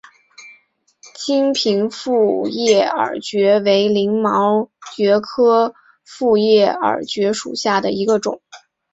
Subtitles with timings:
[1.13, 8.41] 金平复叶耳蕨为鳞毛蕨科复叶耳蕨属下的一个种。